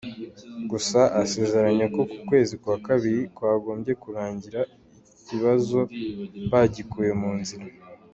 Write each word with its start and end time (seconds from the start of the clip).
Gusa 0.71 0.99
asezeranyo 1.21 1.85
ko 1.93 1.99
uku 2.05 2.17
kwezi 2.29 2.53
kwa 2.61 2.75
Kabiri 2.85 3.21
kwagombye 3.35 3.93
kurangira 4.03 4.61
ikibazo 5.19 5.79
bagikuye 6.51 7.11
mu 7.21 7.31
nzira. 7.39 7.65